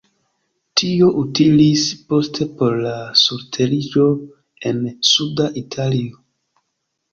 Tio 0.81 1.09
utilis 1.23 1.83
poste 2.13 2.47
por 2.63 2.79
la 2.87 2.95
surteriĝo 3.25 4.09
en 4.73 4.83
suda 5.13 5.49
Italio. 5.65 6.21